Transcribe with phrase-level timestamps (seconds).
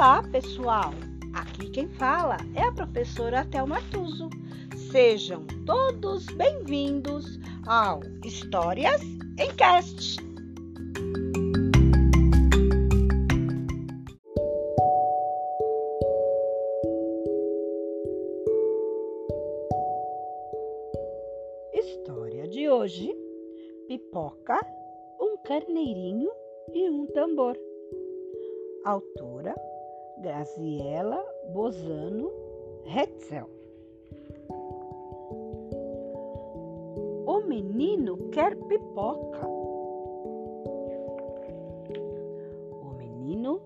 [0.00, 0.94] Olá, pessoal!
[1.34, 4.30] Aqui quem fala é a professora Thelma Tuso.
[4.90, 9.02] Sejam todos bem-vindos ao Histórias
[9.38, 10.16] em Cast.
[21.74, 23.14] História de hoje:
[23.86, 24.58] Pipoca,
[25.20, 26.30] um carneirinho
[26.72, 27.54] e um tambor.
[28.82, 29.54] Autora
[30.20, 31.24] Graziela
[31.54, 32.30] Bozano
[32.84, 33.48] Hetzel.
[37.26, 39.46] O menino quer pipoca.
[42.82, 43.62] O menino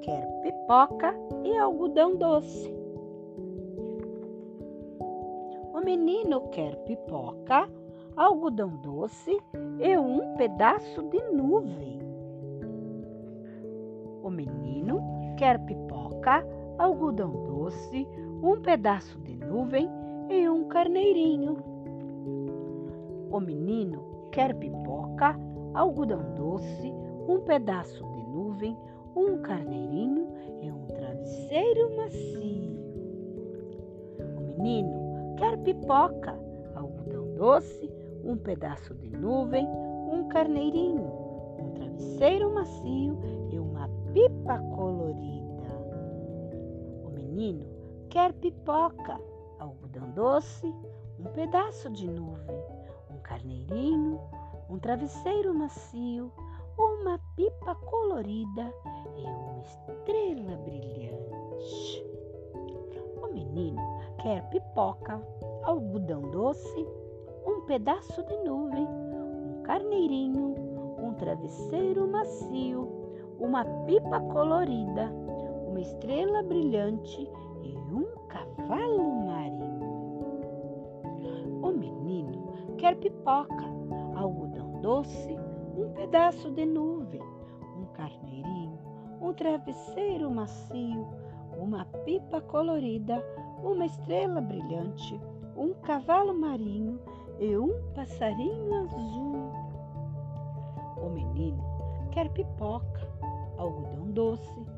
[0.00, 2.74] quer pipoca e algodão doce.
[5.74, 7.68] O menino quer pipoca,
[8.16, 9.38] algodão doce
[9.78, 12.00] e um pedaço de nuvem.
[14.22, 16.46] O menino quer pipoca,
[16.78, 18.06] algodão doce,
[18.44, 19.90] um pedaço de nuvem
[20.30, 21.56] e um carneirinho.
[23.28, 25.36] O menino quer pipoca,
[25.74, 26.92] algodão doce,
[27.26, 28.78] um pedaço de nuvem,
[29.16, 30.28] um carneirinho
[30.62, 32.78] e um travesseiro macio.
[34.36, 36.38] O menino quer pipoca,
[36.76, 37.90] algodão doce,
[38.24, 41.10] um pedaço de nuvem, um carneirinho,
[41.58, 43.18] um travesseiro macio
[43.50, 45.31] e uma pipa colorida.
[47.32, 47.64] Menino
[48.10, 49.18] quer pipoca,
[49.58, 50.66] algodão doce,
[51.18, 52.58] um pedaço de nuvem,
[53.10, 54.20] um carneirinho,
[54.68, 56.30] um travesseiro macio,
[56.76, 58.70] uma pipa colorida
[59.16, 62.06] e uma estrela brilhante.
[63.22, 63.80] O menino
[64.20, 65.18] quer pipoca,
[65.62, 66.86] algodão doce,
[67.46, 70.54] um pedaço de nuvem, um carneirinho,
[70.98, 72.86] um travesseiro macio,
[73.38, 75.10] uma pipa colorida,
[75.72, 77.26] uma estrela brilhante
[77.62, 79.80] e um cavalo marinho.
[81.62, 83.64] O menino quer pipoca,
[84.14, 85.34] algodão doce,
[85.74, 87.22] um pedaço de nuvem,
[87.78, 88.78] um carneirinho,
[89.18, 91.08] um travesseiro macio,
[91.56, 93.24] uma pipa colorida,
[93.64, 95.18] uma estrela brilhante,
[95.56, 97.00] um cavalo marinho
[97.40, 99.52] e um passarinho azul.
[101.02, 101.64] O menino
[102.10, 103.08] quer pipoca,
[103.56, 104.71] algodão doce,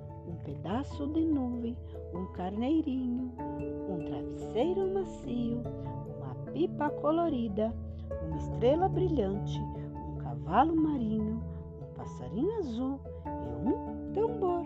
[0.44, 1.76] pedaço de nuvem,
[2.14, 3.32] um carneirinho,
[3.88, 5.62] um travesseiro macio,
[6.16, 7.74] uma pipa colorida,
[8.22, 11.42] uma estrela brilhante, um cavalo marinho,
[11.82, 14.64] um passarinho azul e um tambor.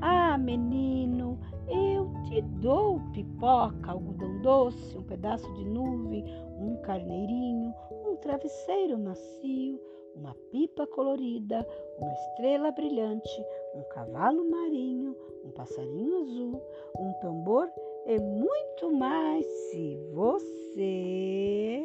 [0.00, 1.38] Ah, menino,
[1.68, 6.24] eu te dou pipoca, algodão doce, um pedaço de nuvem,
[6.58, 7.74] um carneirinho,
[8.06, 9.78] um travesseiro macio,
[10.14, 11.66] uma pipa colorida,
[11.98, 13.44] uma estrela brilhante,
[13.74, 16.62] um cavalo marinho, um passarinho azul,
[16.98, 17.70] um tambor
[18.06, 19.46] e muito mais.
[19.70, 21.84] Se você